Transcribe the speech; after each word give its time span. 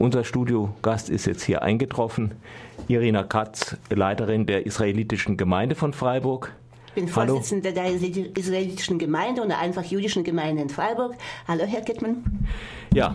Unser 0.00 0.24
Studiogast 0.24 1.10
ist 1.10 1.26
jetzt 1.26 1.42
hier 1.42 1.60
eingetroffen. 1.60 2.32
Irina 2.88 3.22
Katz, 3.22 3.76
Leiterin 3.90 4.46
der 4.46 4.64
israelitischen 4.64 5.36
Gemeinde 5.36 5.74
von 5.74 5.92
Freiburg. 5.92 6.54
Ich 6.86 6.94
bin 6.94 7.06
Vorsitzende 7.06 7.74
der 7.74 7.92
israelitischen 7.92 8.98
Gemeinde 8.98 9.42
und 9.42 9.48
der 9.48 9.58
einfach 9.58 9.84
jüdischen 9.84 10.24
Gemeinde 10.24 10.62
in 10.62 10.70
Freiburg. 10.70 11.16
Hallo, 11.46 11.64
Herr 11.66 11.82
Kittmann. 11.82 12.24
Ja, 12.94 13.14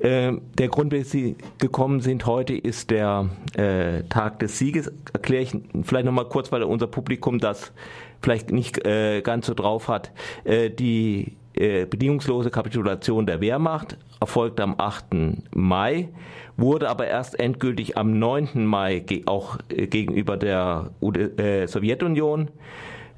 äh, 0.00 0.32
der 0.58 0.68
Grund, 0.68 0.92
wie 0.92 1.04
Sie 1.04 1.36
gekommen 1.56 2.02
sind 2.02 2.26
heute, 2.26 2.52
ist 2.52 2.90
der 2.90 3.30
äh, 3.56 4.02
Tag 4.10 4.40
des 4.40 4.58
Sieges. 4.58 4.92
Erkläre 5.14 5.42
ich 5.42 5.56
vielleicht 5.84 6.04
nochmal 6.04 6.28
kurz, 6.28 6.52
weil 6.52 6.64
unser 6.64 6.86
Publikum 6.86 7.38
das 7.38 7.72
vielleicht 8.20 8.52
nicht 8.52 8.86
äh, 8.86 9.22
ganz 9.22 9.46
so 9.46 9.54
drauf 9.54 9.88
hat. 9.88 10.12
Äh, 10.44 10.68
die 10.68 11.38
äh, 11.58 11.86
bedingungslose 11.86 12.50
Kapitulation 12.50 13.26
der 13.26 13.40
Wehrmacht 13.40 13.96
erfolgte 14.20 14.62
am 14.62 14.74
8. 14.78 15.06
Mai, 15.54 16.08
wurde 16.56 16.88
aber 16.88 17.06
erst 17.06 17.38
endgültig 17.38 17.96
am 17.98 18.18
9. 18.18 18.64
Mai 18.64 19.04
auch 19.26 19.58
äh, 19.68 19.86
gegenüber 19.86 20.36
der 20.36 20.90
äh, 21.36 21.66
Sowjetunion 21.66 22.48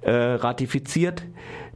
äh, 0.02 0.12
ratifiziert. 0.12 1.24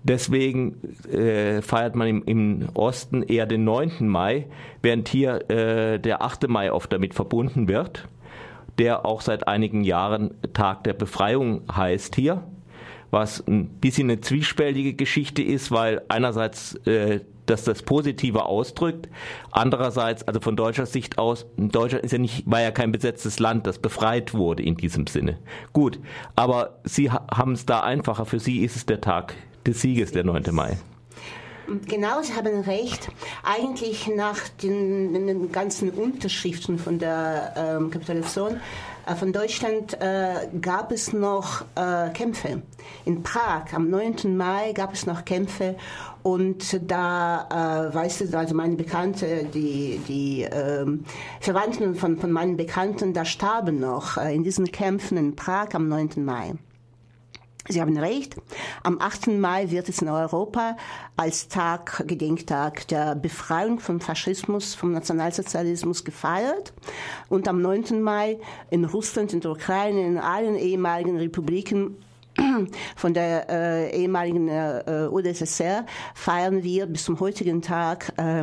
Deswegen 0.03 0.77
äh, 1.11 1.63
feiert 1.63 1.95
man 1.95 2.09
im, 2.09 2.25
im, 2.25 2.69
Osten 2.75 3.23
eher 3.23 3.47
den 3.47 3.65
9. 3.65 4.07
Mai, 4.07 4.47
während 4.83 5.09
hier 5.09 5.51
äh, 5.51 5.99
der 5.99 6.23
8. 6.23 6.49
Mai 6.49 6.73
oft 6.73 6.93
damit 6.93 7.15
verbunden 7.15 7.69
wird, 7.69 8.07
der 8.79 9.07
auch 9.07 9.23
seit 9.23 9.49
einigen 9.49 9.83
Jahren 9.83 10.35
Tag 10.53 10.85
der 10.85 10.93
Befreiung 10.93 11.63
heißt 11.75 12.17
hier 12.17 12.43
was 13.15 13.43
ein 13.47 13.69
bisschen 13.69 14.11
eine 14.11 14.21
zwiespältige 14.21 14.93
Geschichte 14.93 15.43
ist, 15.43 15.71
weil 15.71 16.03
einerseits 16.09 16.75
äh, 16.87 17.21
dass 17.47 17.65
das 17.65 17.83
Positive 17.83 18.47
ausdrückt. 18.47 19.09
Andererseits, 19.51 20.27
also 20.27 20.41
von 20.41 20.57
deutscher 20.57 20.87
Sicht 20.87 21.19
aus, 21.19 21.47
Deutschland 21.57 22.05
ist 22.05 22.13
ja 22.13 22.19
nicht, 22.19 22.51
war 22.51 22.61
ja 22.61 22.71
kein 22.71 22.93
besetztes 22.93 23.39
Land, 23.39 23.67
das 23.67 23.79
befreit 23.79 24.35
wurde 24.35 24.63
in 24.63 24.77
diesem 24.77 25.07
Sinne. 25.07 25.39
Gut, 25.73 25.99
aber 26.37 26.79
Sie 26.85 27.11
haben 27.11 27.53
es 27.53 27.67
da 27.67 27.81
einfacher. 27.81 28.25
Für 28.25 28.41
Sie 28.41 28.65
ist 28.65 28.77
es 28.77 28.87
der 28.87 29.01
Tag 29.01 29.35
des 29.67 29.81
Sieges, 29.81 30.13
der 30.13 30.25
9. 30.25 30.43
Mai. 30.53 30.79
Genau, 31.87 32.21
Sie 32.23 32.35
haben 32.35 32.61
recht. 32.61 33.11
Eigentlich 33.43 34.09
nach 34.15 34.39
den, 34.63 35.27
den 35.27 35.53
ganzen 35.53 35.91
Unterschriften 35.91 36.79
von 36.79 36.99
der 36.99 37.55
ähm, 37.57 37.91
Kapitulation 37.91 38.61
von 39.17 39.33
Deutschland 39.33 40.01
äh, 40.01 40.49
gab 40.61 40.93
es 40.93 41.13
noch 41.13 41.63
äh, 41.75 42.11
Kämpfe. 42.11 42.63
In 43.05 43.23
Prag 43.23 43.73
am 43.73 43.91
9. 43.91 44.37
Mai 44.37 44.73
gab 44.73 44.95
es 44.95 45.07
noch 45.07 45.25
Kämpfe 45.25 45.77
und 46.23 46.91
da, 46.91 47.89
äh, 47.91 47.95
weißt 47.95 48.33
du, 48.33 48.39
also 48.39 48.55
meine 48.55 48.77
Bekannte, 48.77 49.45
die, 49.45 50.01
die 50.09 50.43
ähm, 50.43 51.05
Verwandten 51.41 51.95
von, 51.95 52.17
von 52.17 52.33
meinen 52.33 52.57
Bekannten, 52.57 53.13
da 53.13 53.25
starben 53.25 53.79
noch 53.79 54.17
äh, 54.17 54.35
in 54.35 54.43
diesen 54.43 54.73
Kämpfen 54.73 55.19
in 55.19 55.37
Prag 55.37 55.75
am 55.75 55.89
9. 55.89 56.25
Mai. 56.25 56.55
Sie 57.69 57.81
haben 57.81 57.97
recht. 57.97 58.37
Am 58.83 59.01
8. 59.01 59.29
Mai 59.29 59.71
wird 59.71 59.89
es 59.89 60.03
in 60.03 60.09
Europa 60.09 60.77
als 61.17 61.49
Tag, 61.49 62.05
Gedenktag 62.07 62.87
der 62.89 63.15
Befreiung 63.15 63.81
vom 63.81 64.01
Faschismus, 64.01 64.75
vom 64.75 64.93
Nationalsozialismus 64.93 66.05
gefeiert. 66.05 66.75
Und 67.31 67.49
am 67.49 67.63
9. 67.63 68.03
Mai 68.03 68.39
in 68.71 68.85
Russland, 68.85 69.33
in 69.33 69.41
der 69.41 69.53
Ukraine, 69.53 70.07
in 70.07 70.19
allen 70.19 70.57
ehemaligen 70.57 71.17
Republiken 71.17 71.97
von 72.97 73.15
der 73.15 73.49
äh, 73.49 73.97
ehemaligen 73.97 74.49
äh, 74.49 75.09
UdSSR 75.11 75.87
feiern 76.15 76.63
wir 76.63 76.87
bis 76.87 77.05
zum 77.05 77.21
heutigen 77.21 77.63
Tag 77.63 78.13
äh, 78.19 78.41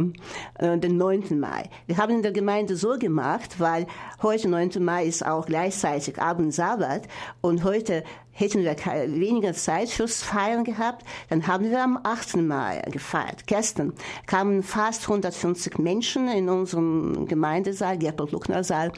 äh, 0.60 0.78
den 0.78 0.98
9. 0.98 1.40
Mai. 1.40 1.70
Wir 1.88 1.98
haben 1.98 2.16
in 2.16 2.22
der 2.22 2.32
Gemeinde 2.32 2.76
so 2.76 2.98
gemacht, 2.98 3.60
weil 3.60 3.88
heute 4.22 4.48
9. 4.48 4.72
Mai 4.80 5.06
ist 5.06 5.26
auch 5.26 5.46
gleichzeitig 5.46 6.22
Abend 6.22 6.54
Sabbat 6.54 7.08
und 7.42 7.64
heute 7.64 8.04
hätten 8.32 8.64
wir 8.64 8.76
weniger 8.76 9.54
Zeit 9.54 9.90
fürs 9.90 10.24
Feiern 10.24 10.64
gehabt, 10.64 11.06
dann 11.30 11.47
haben 11.47 11.69
wir 11.69 11.84
am 11.84 12.00
8. 12.02 12.38
Mai 12.38 12.81
gefeiert. 12.92 13.46
Gestern 13.46 13.94
kamen 14.25 14.64
fast 14.64 15.03
150 15.03 15.78
Menschen 15.80 16.28
in 16.30 16.50
unserem 16.50 17.28
Gemeindesaal, 17.28 17.97
Gerpel-Luckner-Saal, 17.97 18.92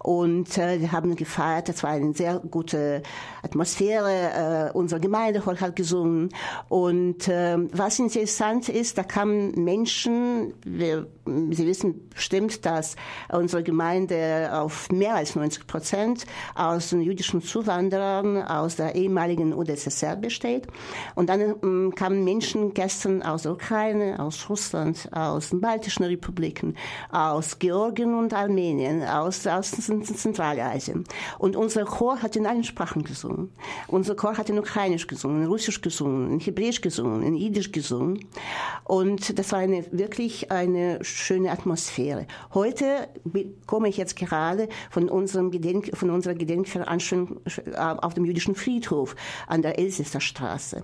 und 0.00 0.56
äh, 0.58 0.80
wir 0.80 0.92
haben 0.92 1.16
gefeiert. 1.16 1.68
Das 1.68 1.82
war 1.82 1.90
eine 1.90 2.14
sehr 2.14 2.38
gute 2.38 3.02
Atmosphäre. 3.42 4.70
Äh, 4.72 4.76
unsere 4.76 5.00
Gemeindehall 5.00 5.60
hat 5.60 5.76
gesungen. 5.76 6.30
Und 6.68 7.28
äh, 7.28 7.56
was 7.72 7.98
interessant 7.98 8.68
ist, 8.68 8.98
da 8.98 9.02
kamen 9.02 9.52
Menschen, 9.64 10.54
wir, 10.64 11.06
Sie 11.26 11.66
wissen 11.66 12.08
bestimmt, 12.08 12.64
dass 12.64 12.94
unsere 13.32 13.64
Gemeinde 13.64 14.50
auf 14.52 14.90
mehr 14.90 15.16
als 15.16 15.34
90 15.34 15.66
Prozent 15.66 16.24
aus 16.54 16.90
den 16.90 17.00
jüdischen 17.02 17.42
Zuwanderern 17.42 18.42
aus 18.42 18.76
der 18.76 18.85
ehemaligen 18.94 19.52
UdSSR 19.52 20.16
besteht. 20.16 20.66
Und 21.14 21.28
dann 21.28 21.40
ähm, 21.62 21.92
kamen 21.94 22.24
Menschen 22.24 22.74
gestern 22.74 23.22
aus 23.22 23.42
der 23.42 23.52
Ukraine, 23.52 24.18
aus 24.18 24.48
Russland, 24.48 25.08
aus 25.12 25.50
den 25.50 25.60
baltischen 25.60 26.04
Republiken, 26.04 26.76
aus 27.10 27.58
Georgien 27.58 28.14
und 28.14 28.34
Armenien, 28.34 29.02
aus, 29.02 29.46
aus 29.46 29.70
Zentralasien. 29.70 31.04
Und 31.38 31.56
unser 31.56 31.84
Chor 31.84 32.22
hat 32.22 32.36
in 32.36 32.46
allen 32.46 32.64
Sprachen 32.64 33.02
gesungen. 33.02 33.50
Unser 33.88 34.14
Chor 34.14 34.36
hat 34.36 34.50
in 34.50 34.58
Ukrainisch 34.58 35.06
gesungen, 35.06 35.42
in 35.42 35.48
Russisch 35.48 35.80
gesungen, 35.80 36.32
in 36.32 36.40
Hebräisch 36.40 36.80
gesungen, 36.80 37.22
in 37.22 37.34
Jiddisch 37.34 37.72
gesungen. 37.72 38.26
Und 38.84 39.38
das 39.38 39.52
war 39.52 39.60
eine, 39.60 39.84
wirklich 39.90 40.50
eine 40.50 41.02
schöne 41.02 41.50
Atmosphäre. 41.50 42.26
Heute 42.54 43.08
komme 43.66 43.88
ich 43.88 43.96
jetzt 43.96 44.16
gerade 44.16 44.68
von 44.90 45.08
unserem 45.08 45.50
Gedenk, 45.50 45.96
von 45.96 46.10
unserer 46.10 46.34
Gedenkveranstaltung 46.34 47.40
äh, 47.46 47.76
auf 47.76 48.14
dem 48.14 48.24
jüdischen 48.24 48.54
Frieden 48.54 48.65
Friedhof 48.66 49.14
an 49.46 49.62
der 49.62 49.78
Elsässer 49.78 50.20
Straße. 50.20 50.82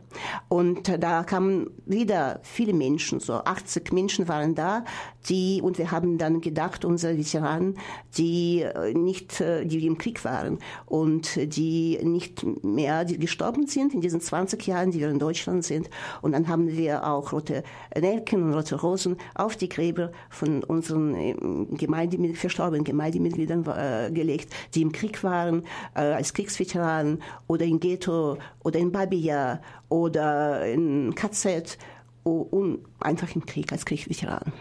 Und 0.48 1.02
da 1.02 1.24
kamen 1.24 1.70
wieder 1.84 2.38
viele 2.44 2.72
Menschen, 2.72 3.18
so 3.18 3.34
80 3.34 3.92
Menschen 3.92 4.28
waren 4.28 4.54
da, 4.54 4.84
die, 5.28 5.60
und 5.62 5.78
wir 5.78 5.90
haben 5.90 6.18
dann 6.18 6.40
gedacht, 6.40 6.84
unsere 6.84 7.16
Veteranen, 7.16 7.78
die 8.16 8.62
äh, 8.62 8.94
nicht, 8.94 9.40
äh, 9.40 9.64
die 9.64 9.86
im 9.86 9.98
Krieg 9.98 10.24
waren 10.24 10.58
und 10.86 11.38
die 11.56 11.98
nicht 12.02 12.44
mehr 12.64 13.04
die 13.04 13.18
gestorben 13.18 13.66
sind 13.66 13.94
in 13.94 14.00
diesen 14.00 14.20
20 14.20 14.64
Jahren, 14.66 14.90
die 14.90 15.00
wir 15.00 15.10
in 15.10 15.18
Deutschland 15.18 15.64
sind. 15.64 15.90
Und 16.22 16.32
dann 16.32 16.48
haben 16.48 16.68
wir 16.68 17.06
auch 17.06 17.32
rote 17.32 17.64
Nelken 17.98 18.42
und 18.42 18.54
rote 18.54 18.80
Rosen 18.80 19.16
auf 19.34 19.56
die 19.56 19.68
Gräber 19.68 20.12
von 20.30 20.62
unseren 20.64 21.14
ähm, 21.14 21.76
Gemeinde, 21.76 22.34
verstorbenen 22.34 22.84
Gemeindemitgliedern 22.84 23.64
äh, 23.66 24.10
gelegt, 24.12 24.52
die 24.74 24.82
im 24.82 24.92
Krieg 24.92 25.22
waren, 25.24 25.64
äh, 25.94 26.00
als 26.00 26.34
Kriegsveteranen 26.34 27.22
oder 27.46 27.64
in 27.72 27.80
Ghetto 27.80 28.38
oder 28.62 28.78
in 28.78 28.92
Babia 28.92 29.60
oder 29.88 30.66
in 30.66 31.14
KZ 31.14 31.78
und 32.24 32.78
einfach 33.00 33.34
im 33.34 33.44
Krieg 33.44 33.72
als 33.72 33.84
Kriegsveteran. 33.84 34.52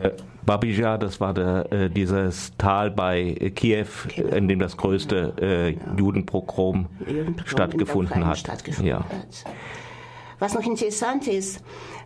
Äh, 0.00 0.10
Babija, 0.44 0.98
das 0.98 1.20
war 1.20 1.34
der, 1.34 1.70
äh, 1.72 1.90
dieses 1.90 2.56
Tal 2.56 2.90
bei 2.90 3.36
äh, 3.40 3.50
Kiew, 3.50 3.86
Kiew, 4.08 4.26
in 4.28 4.48
dem 4.48 4.58
das 4.58 4.76
größte 4.76 5.34
äh, 5.40 5.70
ja. 5.70 5.78
Judenpogrom, 5.96 6.88
Judenpogrom 7.00 7.46
stattgefunden 7.46 8.26
hat. 8.26 8.38
Stattgefunden 8.38 8.86
ja. 8.86 8.98
Hat. 8.98 9.44
Was 10.38 10.54
noch 10.54 10.66
interessant 10.66 11.28
ist, 11.28 11.62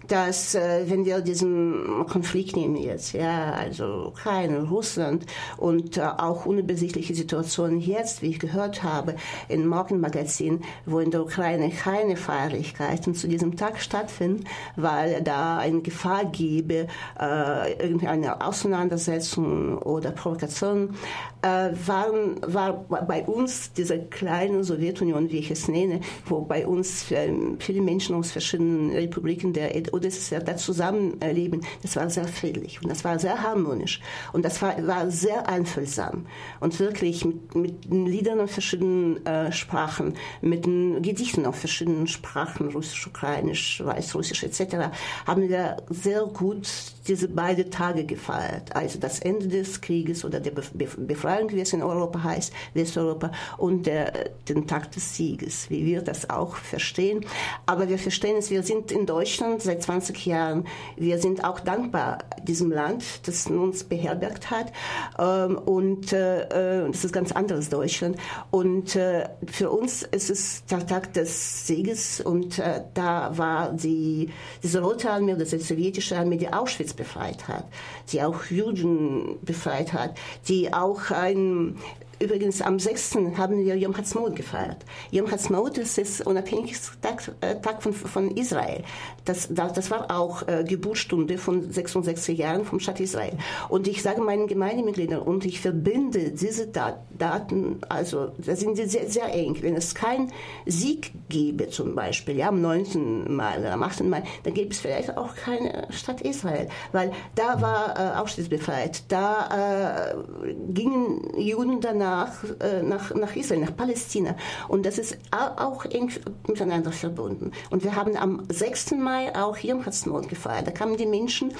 dass 0.09 0.55
äh, 0.55 0.85
wenn 0.87 1.05
wir 1.05 1.21
diesen 1.21 2.07
Konflikt 2.07 2.57
nehmen 2.57 2.77
jetzt, 2.77 3.13
ja, 3.13 3.53
also 3.53 4.07
Ukraine, 4.09 4.63
Russland 4.63 5.27
und 5.57 5.97
äh, 5.97 6.03
auch 6.03 6.47
unübersichtliche 6.47 7.15
Situationen 7.15 7.81
jetzt, 7.81 8.23
wie 8.23 8.29
ich 8.29 8.39
gehört 8.39 8.83
habe, 8.83 9.17
im 9.49 9.67
Morgenmagazin, 9.67 10.63
wo 10.85 11.01
in 11.01 11.11
der 11.11 11.23
Ukraine 11.23 11.71
keine 11.71 12.17
Feierlichkeiten 12.17 13.15
zu 13.15 13.29
diesem 13.29 13.57
Tag 13.57 13.81
stattfinden, 13.81 14.45
weil 14.77 15.23
da 15.23 15.59
eine 15.59 15.81
Gefahr 15.81 16.25
gäbe, 16.27 16.87
äh, 17.21 17.73
irgendeine 17.83 18.41
Auseinandersetzung 18.41 19.79
oder 19.79 20.11
Provokation, 20.11 20.95
äh, 21.43 21.71
waren, 21.87 22.41
war 22.47 22.85
bei 23.07 23.23
uns 23.25 23.73
diese 23.73 23.99
kleine 23.99 24.65
Sowjetunion, 24.65 25.31
wie 25.31 25.39
ich 25.39 25.51
es 25.51 25.69
nenne, 25.69 26.01
wo 26.27 26.41
bei 26.41 26.67
uns 26.67 27.11
äh, 27.11 27.33
viele 27.59 27.83
Menschen 27.83 28.17
aus 28.17 28.33
verschiedenen 28.33 28.91
Republiken 28.91 29.53
der 29.53 29.75
oder 29.97 30.09
das 30.09 30.31
da 30.45 30.57
Zusammenleben, 30.57 31.63
das 31.83 31.97
war 31.97 32.09
sehr 32.11 32.29
friedlich 32.29 32.83
und 32.83 32.89
das 32.89 33.05
war 33.05 33.19
sehr 33.19 33.43
harmonisch 33.43 34.01
und 34.33 34.45
das 34.45 34.61
war, 34.63 34.87
war 34.87 35.11
sehr 35.11 35.49
einfühlsam 35.49 36.27
und 36.61 36.79
wirklich 36.79 37.25
mit, 37.25 37.55
mit 37.55 37.85
Liedern 37.87 38.41
auf 38.41 38.51
verschiedenen 38.51 39.25
äh, 39.27 39.53
Sprachen, 39.53 40.15
mit 40.41 40.67
den 40.67 41.03
Gedichten 41.03 41.47
auf 41.47 41.57
verschiedenen 41.57 42.07
Sprachen, 42.07 42.71
Russisch, 42.71 43.07
Ukrainisch, 43.07 43.83
Weißrussisch 43.85 44.45
etc., 44.45 44.91
haben 45.27 45.49
wir 45.49 45.79
sehr 45.91 46.23
gut 46.27 46.69
diese 47.09 47.29
beiden 47.29 47.71
Tage 47.71 48.05
gefeiert. 48.05 48.75
Also 48.75 48.99
das 48.99 49.21
Ende 49.21 49.49
des 49.49 49.81
Krieges 49.81 50.25
oder 50.25 50.41
der 50.41 50.51
Befreiung, 50.51 51.51
wie 51.53 51.61
es 51.61 51.73
in 51.73 51.83
Europa 51.83 52.23
heißt, 52.23 52.53
Westeuropa, 52.75 53.31
und 53.59 53.87
der, 53.87 54.31
den 54.49 54.67
Tag 54.67 54.93
des 54.93 55.17
Sieges, 55.17 55.71
wie 55.71 55.85
wir 55.85 56.03
das 56.03 56.29
auch 56.31 56.57
verstehen. 56.57 57.25
Aber 57.65 57.89
wir 57.89 57.99
verstehen 57.99 58.37
es, 58.39 58.51
wir 58.51 58.63
sind 58.63 58.91
in 58.91 59.07
Deutschland 59.07 59.63
seit 59.63 59.85
20 59.87 60.27
Jahren. 60.27 60.67
Wir 60.97 61.19
sind 61.19 61.45
auch 61.45 61.61
dankbar 61.61 62.19
diesem 62.43 62.71
Land, 62.71 63.27
das 63.27 63.47
uns 63.47 63.85
beherbergt 63.85 64.51
hat. 64.51 64.73
Ähm, 65.19 65.57
und 65.57 66.13
äh, 66.13 66.87
das 66.89 67.05
ist 67.05 67.13
ganz 67.13 67.33
anderes 67.33 67.69
Deutschland. 67.69 68.17
Und 68.51 68.91
für 68.91 69.71
uns 69.71 70.03
ist 70.03 70.31
es 70.31 70.65
der 70.67 70.87
Tag 70.87 71.13
des 71.13 71.67
Sieges 71.67 72.21
und 72.21 72.61
da 72.95 73.37
war 73.37 73.73
die, 73.73 74.31
diese 74.63 74.81
Rote 74.81 75.11
Armee 75.11 75.35
oder 75.35 75.45
die 75.45 75.59
sowjetische 75.59 76.17
Armee, 76.17 76.37
die 76.37 76.53
Auschwitz 76.53 76.93
befreit 76.93 77.49
hat, 77.49 77.65
die 78.13 78.23
auch 78.23 78.45
Juden 78.47 79.39
befreit 79.43 79.93
hat, 79.93 80.15
die 80.49 80.73
auch 80.73 81.11
ein 81.11 81.77
Übrigens, 82.19 82.63
am 82.63 82.79
6. 82.79 83.17
haben 83.37 83.63
wir 83.63 83.77
Yom 83.77 83.95
Ha'atzmaut 83.95 84.35
gefeiert. 84.35 84.79
Yom 85.11 85.27
Ha'atzmaut 85.27 85.77
ist 85.77 85.99
der 85.99 86.27
Unabhängigkeitstag 86.27 87.31
äh, 87.43 87.57
Tag 87.61 87.83
von, 87.83 87.93
von 87.93 88.31
Israel. 88.31 88.85
Das, 89.27 89.49
das 89.51 89.91
war 89.91 90.11
auch 90.11 90.49
äh, 90.49 90.65
Geburtsstunde 90.67 91.37
von 91.37 91.71
66 91.71 92.39
Jahren 92.39 92.65
vom 92.65 92.81
Staat 92.81 93.01
Israel. 93.01 93.37
Und 93.69 93.87
ich 93.87 94.03
sage 94.03 94.23
meinen 94.23 94.47
Gemeindemitgliedern, 94.47 95.21
und 95.21 95.45
ich 95.45 95.61
verbinde 95.61 96.31
diese 96.31 96.69
Daten, 96.69 97.81
also 97.89 98.33
da 98.39 98.57
sind 98.57 98.77
sie 98.77 98.87
sehr, 98.87 99.09
sehr 99.11 99.35
eng. 99.35 99.59
Wenn 99.61 99.77
es 99.77 99.95
keinen 99.95 100.33
Sieg 100.65 101.13
gäbe, 101.29 101.69
zum 101.69 101.95
Beispiel, 101.95 102.37
ja, 102.37 102.49
am 102.49 102.63
9. 102.63 103.27
Mai 103.29 103.59
oder 103.59 103.75
am 103.75 103.83
8. 103.83 104.05
Mai, 104.05 104.23
dann 104.45 104.55
gäbe 104.55 104.71
es 104.71 104.81
vielleicht 104.81 105.19
auch 105.19 105.35
keine 105.35 105.87
Stadt 105.91 106.23
Israel. 106.23 106.69
Weil 106.93 107.13
da 107.35 107.61
war 107.61 107.99
äh, 107.99 108.19
Auschwitz 108.19 108.49
befreit. 108.49 109.03
Da 109.09 110.15
äh, 110.15 110.55
gingen 110.73 111.39
Juden 111.39 111.81
danach 111.83 112.06
nach, 112.07 112.45
äh, 112.61 112.83
nach, 112.83 113.15
nach 113.15 113.35
Israel, 113.35 113.61
nach 113.61 113.77
Palästina. 113.77 114.37
Und 114.69 114.87
das 114.87 114.99
ist 114.99 115.19
auch 115.31 115.85
eng 115.87 116.11
miteinander 116.47 116.93
verbunden. 116.93 117.51
Und 117.71 117.83
wir 117.85 117.97
haben 117.97 118.17
am 118.17 118.43
6. 118.49 118.93
Mai 118.93 119.35
auch 119.35 119.59
Yom 119.59 119.85
Ha'atzmaut 119.85 120.29
gefeiert. 120.29 120.67
Da 120.67 120.71
kamen 120.71 120.97
die 120.97 121.07
Menschen 121.07 121.53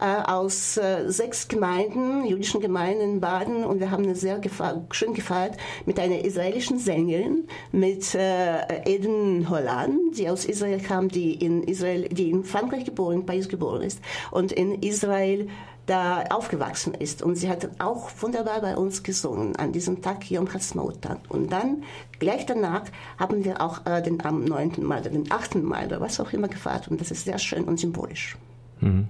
äh, 0.00 0.22
aus 0.26 0.76
äh, 0.76 1.08
sechs 1.10 1.46
Gemeinden, 1.48 2.26
jüdischen 2.26 2.60
Gemeinden 2.60 3.02
in 3.02 3.20
Baden 3.20 3.64
und 3.64 3.78
wir 3.78 3.90
haben 3.90 4.04
eine 4.04 4.16
sehr 4.16 4.38
gefa 4.38 4.84
schön 4.90 5.14
gefeiert 5.14 5.56
mit 5.86 6.00
einer 6.00 6.24
israelischen 6.24 6.78
Sängerin, 6.78 7.46
mit 7.70 8.14
Eden 8.14 9.48
Holland, 9.48 10.18
die 10.18 10.28
aus 10.28 10.44
Israel 10.44 10.80
kam, 10.80 11.08
die 11.08 11.34
in 11.34 11.62
Israel, 11.62 12.08
die 12.08 12.30
in 12.30 12.44
Frankreich 12.44 12.84
geboren, 12.84 13.20
in 13.20 13.26
Paris 13.26 13.48
geboren 13.48 13.82
ist 13.82 14.00
und 14.30 14.52
in 14.52 14.82
Israel 14.82 15.48
da 15.86 16.24
aufgewachsen 16.30 16.94
ist. 16.94 17.22
Und 17.22 17.36
sie 17.36 17.48
hat 17.48 17.68
auch 17.78 18.10
wunderbar 18.20 18.60
bei 18.60 18.76
uns 18.76 19.02
gesungen 19.02 19.56
an 19.56 19.72
diesem 19.72 20.02
Tag 20.02 20.30
Yom 20.30 20.46
Ha'atzmaut. 20.46 20.96
Und 21.28 21.52
dann, 21.52 21.82
gleich 22.18 22.46
danach, 22.46 22.84
haben 23.18 23.44
wir 23.44 23.60
auch 23.60 23.84
äh, 23.86 24.02
den 24.02 24.24
am 24.24 24.44
9. 24.44 24.72
Mai 24.80 25.00
oder 25.00 25.10
den 25.10 25.30
8. 25.30 25.56
Mai 25.56 25.86
oder 25.86 26.00
was 26.00 26.20
auch 26.20 26.32
immer 26.32 26.48
gefeiert. 26.48 26.88
Und 26.88 27.00
das 27.00 27.10
ist 27.10 27.24
sehr 27.24 27.38
schön 27.38 27.64
und 27.64 27.78
symbolisch. 27.78 28.36
Mhm. 28.80 29.08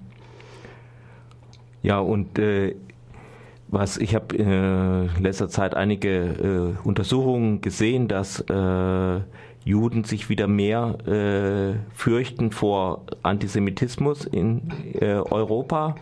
Ja, 1.83 1.99
und 1.99 2.39
äh, 2.39 2.75
was 3.69 3.99
ich 3.99 4.15
habe 4.15 4.37
äh, 4.37 5.17
in 5.17 5.23
letzter 5.23 5.49
Zeit 5.49 5.75
einige 5.75 6.75
äh, 6.83 6.87
Untersuchungen 6.87 7.61
gesehen, 7.61 8.09
dass 8.09 8.41
äh, 8.41 9.21
Juden 9.65 10.05
sich 10.05 10.29
wieder 10.29 10.47
mehr 10.47 10.99
äh, 11.07 11.79
fürchten 11.95 12.51
vor 12.51 13.03
Antisemitismus 13.23 14.27
in 14.27 14.73
Europa. 15.31 15.97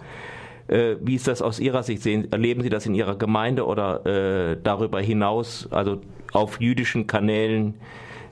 Äh, 0.72 0.96
wie 1.02 1.16
ist 1.16 1.28
das 1.28 1.42
aus 1.42 1.60
Ihrer 1.60 1.82
Sicht? 1.82 2.02
Sehen, 2.02 2.32
erleben 2.32 2.62
Sie 2.62 2.70
das 2.70 2.86
in 2.86 2.94
Ihrer 2.94 3.16
Gemeinde 3.16 3.66
oder 3.66 4.06
äh, 4.06 4.56
darüber 4.62 5.00
hinaus, 5.00 5.68
also 5.70 6.00
auf 6.32 6.60
jüdischen 6.60 7.06
Kanälen, 7.06 7.74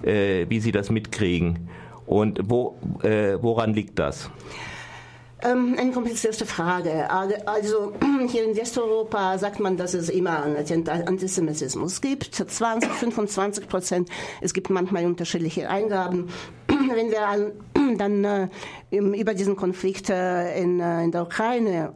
äh, 0.02 0.46
wie 0.48 0.60
Sie 0.60 0.72
das 0.72 0.88
mitkriegen? 0.88 1.68
Und 2.06 2.40
wo, 2.44 2.76
äh, 3.02 3.36
woran 3.42 3.74
liegt 3.74 3.98
das? 3.98 4.30
Ähm, 5.42 5.76
eine 5.78 5.92
komplizierte 5.92 6.46
Frage. 6.46 7.10
Also 7.10 7.92
hier 8.28 8.44
in 8.44 8.56
Westeuropa 8.56 9.36
sagt 9.36 9.60
man, 9.60 9.76
dass 9.76 9.92
es 9.92 10.08
immer 10.08 10.42
Antisemitismus 10.42 12.00
gibt. 12.00 12.34
20, 12.34 12.90
25 12.90 13.68
Prozent. 13.68 14.08
Es 14.40 14.54
gibt 14.54 14.70
manchmal 14.70 15.04
unterschiedliche 15.04 15.68
Eingaben. 15.68 16.30
Wenn 16.68 17.10
wir 17.10 17.52
dann 17.98 18.24
äh, 18.24 18.48
über 18.90 19.34
diesen 19.34 19.56
Konflikt 19.56 20.08
äh, 20.08 20.58
in, 20.58 20.78
der 20.78 21.22
Ukraine 21.22 21.92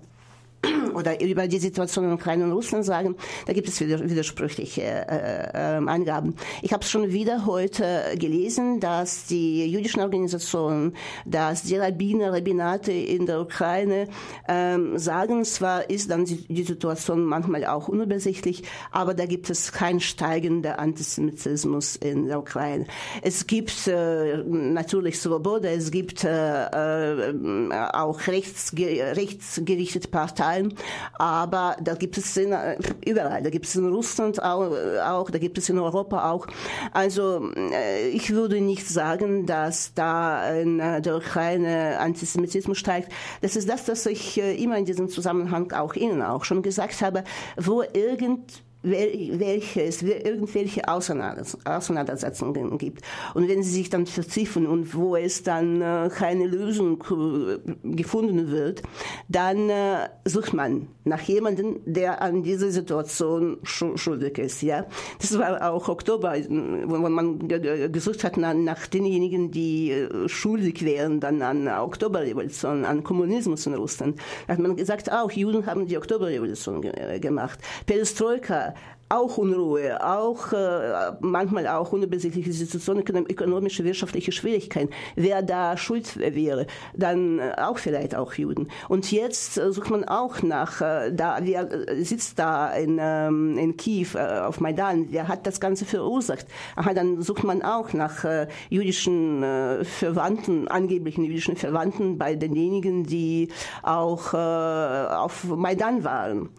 oder 0.95 1.21
über 1.21 1.49
die 1.49 1.59
Situation 1.59 2.05
in 2.05 2.13
Ukraine 2.13 2.45
und 2.45 2.53
Russland 2.53 2.85
sagen, 2.85 3.17
da 3.47 3.53
gibt 3.53 3.69
es 3.69 3.81
widersprüchliche 3.81 4.83
äh, 4.83 5.77
äh, 5.79 5.87
Angaben. 5.87 6.35
Ich 6.63 6.73
habe 6.73 6.85
schon 6.85 7.13
wieder 7.13 7.47
heute 7.47 8.15
gelesen, 8.19 8.81
dass 8.81 9.27
die 9.27 9.67
jüdischen 9.67 10.01
Organisationen, 10.01 10.95
dass 11.25 11.63
die 11.63 11.77
Rabbiner, 11.77 12.33
Rabbinate 12.33 12.93
in 12.93 13.27
der 13.27 13.41
Ukraine 13.41 14.09
ähm, 14.49 14.99
sagen, 14.99 15.45
zwar 15.45 15.91
ist 15.91 16.11
dann 16.11 16.25
die, 16.25 16.65
Situation 16.65 17.25
manchmal 17.25 17.67
auch 17.67 17.89
unübersichtlich, 17.89 18.63
aber 18.91 19.13
da 19.13 19.27
gibt 19.27 19.51
es 19.51 19.73
keinen 19.73 20.01
steigenden 20.01 20.73
Antisemitismus 20.73 21.97
in 21.97 22.27
der 22.27 22.39
Ukraine. 22.39 22.87
Es 23.23 23.47
gibt 23.47 23.87
äh, 23.87 24.39
natürlich 24.45 25.19
Svoboda, 25.21 25.69
es 25.69 25.91
gibt 25.91 26.25
äh, 26.25 27.29
äh, 27.29 27.73
auch 27.93 28.27
rechtsge 28.27 29.15
rechtsgerichtete 29.17 30.09
Parteien, 30.09 30.54
allem. 30.55 30.73
Aber 31.15 31.77
da 31.81 31.95
gibt 31.95 32.17
es 32.19 32.37
in, 32.37 32.53
äh, 32.53 32.77
überall, 33.05 33.43
da 33.43 33.51
gibt 33.51 33.67
es 33.67 33.75
in 33.77 33.89
Russland 33.89 34.43
auch, 34.43 34.71
auch, 35.05 35.31
da 35.31 35.39
gibt 35.39 35.59
es 35.59 35.69
in 35.69 35.79
Europa 35.79 36.31
auch. 36.31 36.47
Also 36.93 37.51
äh, 37.55 38.09
ich 38.09 38.31
würde 38.31 38.61
nicht 38.61 38.89
sagen, 38.89 39.47
dass 39.47 39.95
da 39.95 40.55
in 40.55 40.81
äh, 40.81 41.01
der 41.01 41.17
Ukraine 41.17 41.99
Antisemitismus 41.99 42.79
steigt. 42.79 43.13
Das 43.43 43.57
ist 43.57 43.69
das, 43.69 43.89
was 43.89 44.07
ich 44.07 44.39
immer 44.39 44.79
in 44.79 44.85
diesem 44.85 45.09
Zusammenhang 45.09 45.73
auch 45.73 45.95
Ihnen 45.95 46.23
auch 46.23 46.45
schon 46.45 46.63
gesagt 46.63 47.03
habe, 47.03 47.25
wo 47.57 47.83
irgend 47.83 48.63
welche 48.85 49.83
es 49.83 50.03
irgendwelche 50.03 50.87
Auseinandersetzungen 50.89 52.79
gibt. 52.79 53.03
Und 53.35 53.49
wenn 53.49 53.63
sie 53.63 53.71
sich 53.71 53.91
dann 53.91 54.07
vertiefen 54.07 54.67
und 54.67 54.95
wo 54.95 55.17
es 55.17 55.43
dann 55.43 55.81
äh, 55.81 56.11
keine 56.15 56.47
Lösung 56.47 57.03
äh, 57.03 57.59
gefunden 57.97 58.51
wird, 58.51 58.83
dann 59.29 59.71
äh, 59.71 60.09
sucht 60.25 60.53
man 60.53 60.89
nach 61.05 61.23
jemandem, 61.23 61.81
der 61.87 62.21
an 62.23 62.43
dieser 62.43 62.71
Situation 62.71 63.59
schuldig 63.65 64.39
ist. 64.39 64.63
Ja, 64.63 64.87
das 65.21 65.39
war 65.39 65.71
auch 65.71 65.89
Oktober, 65.89 66.35
wo 66.35 66.97
man 66.97 67.49
gesucht 67.49 68.25
hat 68.25 68.37
nach 68.37 68.87
denjenigen, 68.87 69.51
die 69.51 70.07
schuldig 70.27 70.85
wären 70.85 71.21
dann 71.21 71.43
an 71.43 71.69
Oktoberrevolution, 71.69 72.85
an 72.85 73.05
Kommunismus 73.05 73.67
in 73.67 73.75
Russland. 73.75 74.19
Da 74.47 74.55
hat 74.55 74.61
man 74.61 74.77
gesagt, 74.77 75.13
auch 75.13 75.31
Juden 75.31 75.67
haben 75.67 75.87
die 75.87 75.99
Oktoberrevolution 75.99 76.81
gemacht. 77.21 77.59
Perestroika 77.87 78.74
auch 79.09 79.39
Unruhe, 79.39 80.05
auch 80.05 80.53
äh, 80.53 81.13
manchmal 81.21 81.67
auch 81.69 81.93
unübersichtliche 81.93 82.53
Situationen, 82.53 83.05
ökonomische, 83.29 83.85
wirtschaftliche 83.85 84.33
Schwierigkeiten. 84.33 84.91
Wer 85.15 85.43
da 85.43 85.77
schuld 85.77 86.17
wäre, 86.17 86.67
dann 86.95 87.39
äh, 87.39 87.53
auch 87.59 87.79
vielleicht 87.79 88.15
auch 88.15 88.33
Juden. 88.35 88.69
Und 88.89 89.13
jetzt 89.13 89.59
äh, 89.59 89.73
sucht 89.73 89.91
man 89.91 90.05
auch 90.05 90.43
nach, 90.43 90.81
äh, 90.81 91.13
da, 91.13 91.39
wer 91.43 91.69
sitzt 92.03 92.39
da 92.39 92.73
in, 92.73 92.99
ähm, 93.01 93.59
in 93.59 93.77
Kiew 93.77 94.19
auf 94.19 94.61
Maidan, 94.61 95.07
wer 95.11 95.29
hat 95.29 95.47
das 95.47 95.61
Ganze 95.61 95.85
verursacht? 95.85 96.47
Aha, 96.77 96.95
dann 96.95 97.21
sucht 97.23 97.45
man 97.45 97.63
auch 97.63 97.93
nach 97.93 98.25
jüdischen 98.71 99.45
Verwandten, 99.83 100.69
angeblichen 100.69 101.25
jüdischen 101.25 101.57
Verwandten 101.57 102.19
bei 102.19 102.35
denjenigen, 102.35 103.05
die 103.05 103.49
auch 103.83 104.35
auf 104.35 105.45
Maidan 105.45 106.05
waren. 106.05 106.51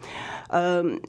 Ähm, 0.52 1.00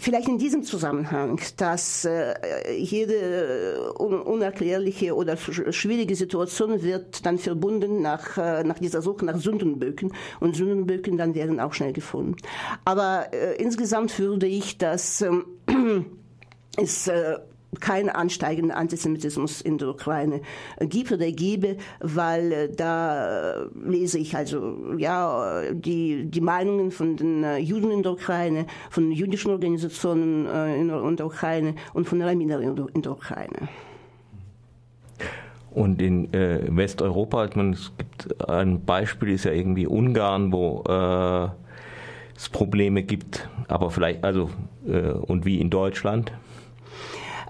Vielleicht 0.00 0.28
in 0.28 0.38
diesem 0.38 0.64
Zusammenhang, 0.64 1.40
dass 1.56 2.04
äh, 2.04 2.34
jede 2.76 3.92
un 3.98 4.20
unerklärliche 4.20 5.14
oder 5.14 5.36
schwierige 5.36 6.16
Situation 6.16 6.82
wird 6.82 7.24
dann 7.24 7.38
verbunden 7.38 8.02
nach, 8.02 8.36
äh, 8.36 8.64
nach 8.64 8.78
dieser 8.80 9.00
Suche 9.00 9.24
nach 9.24 9.38
Sündenböcken 9.38 10.12
und 10.40 10.56
Sündenböcken 10.56 11.16
dann 11.16 11.34
werden 11.34 11.60
auch 11.60 11.72
schnell 11.72 11.92
gefunden. 11.92 12.36
Aber 12.84 13.28
äh, 13.32 13.62
insgesamt 13.62 14.18
würde 14.18 14.46
ich 14.46 14.76
das 14.78 15.22
ähm, 15.22 15.44
ist 16.76 17.06
äh, 17.08 17.38
keinen 17.80 18.08
ansteigenden 18.08 18.70
Antisemitismus 18.70 19.60
in 19.60 19.78
der 19.78 19.88
Ukraine 19.88 20.40
gibt 20.80 21.12
oder 21.12 21.30
gebe, 21.30 21.76
weil 22.00 22.52
äh, 22.52 22.68
da 22.74 23.62
äh, 23.62 23.66
lese 23.84 24.18
ich 24.18 24.36
also 24.36 24.94
ja 24.98 25.62
die, 25.72 26.26
die 26.26 26.40
Meinungen 26.40 26.90
von 26.90 27.16
den 27.16 27.44
äh, 27.44 27.58
Juden 27.58 27.90
in 27.90 28.02
der 28.02 28.12
Ukraine, 28.12 28.66
von 28.90 29.12
jüdischen 29.12 29.50
Organisationen 29.50 30.46
in 30.46 31.16
der 31.16 31.26
Ukraine 31.26 31.74
und 31.94 32.08
von 32.08 32.22
Rabbinern 32.22 32.62
in 32.92 33.02
der 33.02 33.12
Ukraine. 33.12 33.68
Und 35.76 36.00
in 36.00 36.32
äh, 36.32 36.60
Westeuropa, 36.68 37.50
man, 37.54 37.74
es 37.74 37.92
gibt 37.98 38.48
ein 38.48 38.86
Beispiel, 38.86 39.34
ist 39.34 39.44
ja 39.44 39.52
irgendwie 39.52 39.86
Ungarn, 39.86 40.50
wo 40.50 40.82
äh, 40.88 41.50
es 42.34 42.48
Probleme 42.48 43.02
gibt, 43.02 43.46
aber 43.68 43.90
vielleicht, 43.90 44.24
also, 44.24 44.48
äh, 44.88 45.10
und 45.10 45.44
wie 45.44 45.60
in 45.60 45.68
Deutschland? 45.68 46.32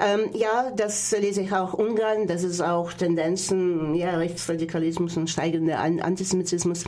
Ähm, 0.00 0.30
ja, 0.34 0.70
das 0.74 1.14
lese 1.18 1.42
ich 1.42 1.52
auch 1.52 1.72
Ungarn. 1.72 2.26
Das 2.26 2.42
ist 2.42 2.60
auch 2.60 2.92
Tendenzen, 2.92 3.94
ja, 3.94 4.16
Rechtsradikalismus 4.16 5.16
und 5.16 5.30
steigender 5.30 5.78
Antisemitismus. 5.80 6.84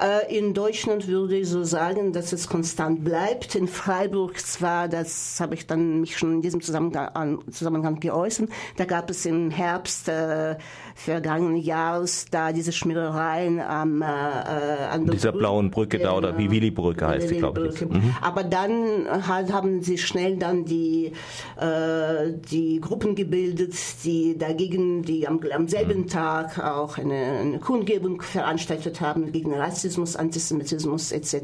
Äh, 0.00 0.36
in 0.36 0.54
Deutschland 0.54 1.06
würde 1.08 1.38
ich 1.38 1.48
so 1.48 1.64
sagen, 1.64 2.12
dass 2.12 2.32
es 2.32 2.48
konstant 2.48 3.04
bleibt. 3.04 3.54
In 3.54 3.68
Freiburg 3.68 4.38
zwar, 4.40 4.88
das 4.88 5.40
habe 5.40 5.54
ich 5.54 5.66
dann 5.66 6.00
mich 6.00 6.18
schon 6.18 6.34
in 6.34 6.42
diesem 6.42 6.60
Zusammenhang, 6.60 7.40
Zusammenhang 7.50 8.00
geäußert, 8.00 8.48
da 8.76 8.84
gab 8.84 9.10
es 9.10 9.26
im 9.26 9.50
Herbst 9.50 10.08
äh, 10.08 10.56
vergangenen 10.94 11.56
Jahres 11.56 12.26
da 12.30 12.52
diese 12.52 12.72
Schmierereien 12.72 13.60
am 13.60 14.02
äh, 14.02 14.04
an 14.04 15.06
dieser 15.06 15.32
Brücke, 15.32 15.38
blauen 15.38 15.70
Brücke 15.70 15.98
da 15.98 16.16
oder 16.16 16.36
wie 16.36 16.50
Willi-Brücke 16.50 17.06
heißt 17.06 17.28
sie, 17.28 17.38
glaube 17.38 17.68
ich. 17.72 17.80
Mhm. 17.80 18.14
Aber 18.20 18.44
dann 18.44 19.06
halt, 19.26 19.52
haben 19.52 19.82
sie 19.82 19.98
schnell 19.98 20.36
dann 20.36 20.64
die 20.64 21.12
äh, 21.60 22.32
die 22.50 22.80
Gruppen 22.80 23.14
gebildet, 23.14 23.74
die 24.04 24.36
dagegen, 24.36 25.02
die 25.02 25.26
am, 25.28 25.40
am 25.54 25.68
selben 25.68 26.02
mhm. 26.02 26.06
Tag 26.08 26.58
auch 26.58 26.98
eine, 26.98 27.38
eine, 27.40 27.58
Kundgebung 27.58 28.22
veranstaltet 28.22 29.00
haben 29.00 29.32
gegen 29.32 29.54
Rassismus, 29.54 30.16
Antisemitismus 30.16 31.12
etc. 31.12 31.34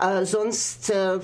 Äh, 0.00 0.24
sonst 0.24 0.90
äh, 0.90 1.18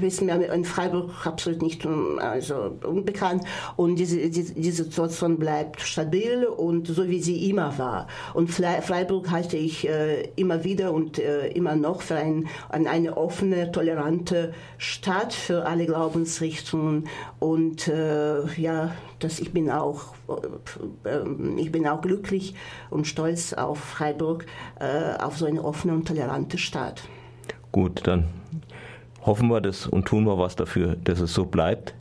wissen 0.00 0.26
wir 0.26 0.52
in 0.52 0.64
Freiburg 0.64 1.26
absolut 1.26 1.62
nicht 1.62 1.86
also 1.86 2.76
unbekannt 2.84 3.44
und 3.76 3.96
diese, 3.96 4.28
diese, 4.28 4.54
diese 4.54 4.84
Situation 4.84 5.38
bleibt 5.38 5.80
stabil 5.80 6.44
und 6.44 6.86
so 6.88 7.08
wie 7.08 7.20
sie 7.20 7.48
immer 7.48 7.78
war. 7.78 8.08
Und 8.34 8.50
Freiburg 8.50 9.30
halte 9.30 9.56
ich 9.56 9.88
äh, 9.88 10.28
immer 10.36 10.64
wieder 10.64 10.92
und 10.92 11.18
äh, 11.18 11.48
immer 11.48 11.76
noch 11.76 12.02
für 12.02 12.16
ein, 12.16 12.48
eine 12.68 13.16
offene, 13.16 13.72
tolerante 13.72 14.52
Stadt 14.78 15.32
für 15.32 15.66
alle 15.66 15.86
Glaubensrichtungen 15.86 17.08
und 17.38 17.88
äh, 17.88 18.41
ja, 18.56 18.92
dass 19.18 19.40
ich 19.40 19.52
bin 19.52 19.70
auch 19.70 20.14
äh, 21.04 21.18
ich 21.56 21.72
bin 21.72 21.86
auch 21.86 22.00
glücklich 22.00 22.54
und 22.90 23.06
stolz 23.06 23.52
auf 23.52 23.78
Freiburg, 23.78 24.46
äh, 24.80 25.22
auf 25.22 25.36
so 25.38 25.46
eine 25.46 25.64
offene 25.64 25.94
und 25.94 26.06
tolerante 26.06 26.58
Stadt. 26.58 27.02
Gut, 27.70 28.02
dann 28.04 28.28
hoffen 29.24 29.48
wir 29.48 29.60
das 29.60 29.86
und 29.86 30.06
tun 30.06 30.24
wir 30.24 30.38
was 30.38 30.56
dafür, 30.56 30.96
dass 30.96 31.20
es 31.20 31.32
so 31.32 31.44
bleibt. 31.44 31.94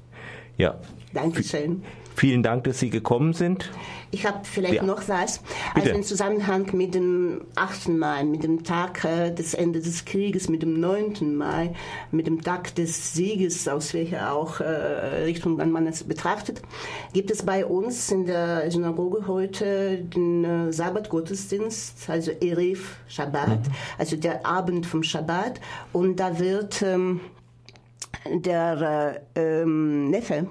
Ja. 0.57 0.75
Dankeschön. 1.13 1.83
Vielen 2.21 2.43
Dank, 2.43 2.65
dass 2.65 2.77
Sie 2.77 2.91
gekommen 2.91 3.33
sind. 3.33 3.71
Ich 4.11 4.27
habe 4.27 4.41
vielleicht 4.43 4.75
ja. 4.75 4.83
noch 4.83 5.09
was. 5.09 5.41
Also 5.73 5.89
im 5.89 6.03
Zusammenhang 6.03 6.67
mit 6.73 6.93
dem 6.93 7.41
8. 7.55 7.89
Mai, 7.89 8.23
mit 8.25 8.43
dem 8.43 8.63
Tag 8.63 9.03
äh, 9.05 9.31
des 9.31 9.55
Endes 9.55 9.85
des 9.85 10.05
Krieges, 10.05 10.47
mit 10.47 10.61
dem 10.61 10.79
9. 10.79 11.35
Mai, 11.35 11.73
mit 12.11 12.27
dem 12.27 12.43
Tag 12.43 12.75
des 12.75 13.15
Sieges, 13.15 13.67
aus 13.67 13.95
welcher 13.95 14.33
auch 14.33 14.59
äh, 14.59 14.65
Richtung 15.23 15.57
man 15.71 15.87
es 15.87 16.03
betrachtet, 16.03 16.61
gibt 17.11 17.31
es 17.31 17.41
bei 17.41 17.65
uns 17.65 18.11
in 18.11 18.27
der 18.27 18.69
Synagoge 18.69 19.25
heute 19.25 19.97
den 19.97 20.43
äh, 20.45 20.71
Sabbatgottesdienst, 20.71 22.07
also 22.07 22.29
Erev 22.39 22.83
Shabbat, 23.07 23.67
mhm. 23.67 23.73
also 23.97 24.15
der 24.15 24.45
Abend 24.45 24.85
vom 24.85 25.01
Shabbat. 25.01 25.59
Und 25.91 26.19
da 26.19 26.37
wird 26.37 26.83
ähm, 26.83 27.19
der 28.31 29.23
äh, 29.35 29.61
ähm, 29.61 30.11
Neffe 30.11 30.45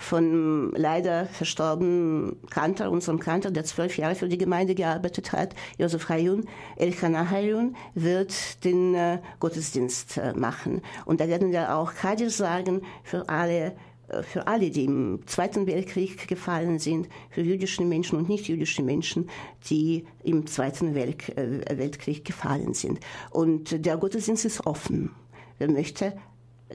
von 0.00 0.72
leider 0.72 1.26
verstorbenen 1.26 2.36
Kantor, 2.48 2.90
unserem 2.90 3.20
Kantor, 3.20 3.50
der 3.50 3.64
zwölf 3.64 3.98
Jahre 3.98 4.14
für 4.14 4.28
die 4.28 4.38
Gemeinde 4.38 4.74
gearbeitet 4.74 5.32
hat, 5.32 5.54
Josef 5.76 6.08
Hayun, 6.08 6.46
Elkanah 6.76 7.30
Hayun, 7.30 7.76
wird 7.94 8.64
den 8.64 8.94
äh, 8.94 9.18
Gottesdienst 9.40 10.16
äh, 10.16 10.32
machen. 10.32 10.80
Und 11.04 11.20
da 11.20 11.28
werden 11.28 11.52
wir 11.52 11.76
auch 11.76 11.94
Kadir 11.94 12.30
sagen 12.30 12.80
für 13.04 13.28
alle 13.28 13.74
äh, 14.08 14.22
für 14.22 14.46
alle, 14.46 14.70
die 14.70 14.86
im 14.86 15.20
Zweiten 15.26 15.66
Weltkrieg 15.66 16.26
gefallen 16.26 16.78
sind, 16.78 17.08
für 17.28 17.42
jüdische 17.42 17.84
Menschen 17.84 18.18
und 18.18 18.28
nicht 18.28 18.48
jüdische 18.48 18.82
Menschen, 18.82 19.28
die 19.68 20.06
im 20.24 20.46
Zweiten 20.46 20.94
Welk, 20.94 21.28
äh, 21.36 21.76
Weltkrieg 21.76 22.24
gefallen 22.24 22.72
sind. 22.72 23.00
Und 23.30 23.84
der 23.84 23.98
Gottesdienst 23.98 24.46
ist 24.46 24.66
offen. 24.66 25.10
Wer 25.58 25.70
möchte, 25.70 26.14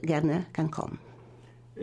gerne 0.00 0.46
kann 0.52 0.70
kommen. 0.70 1.05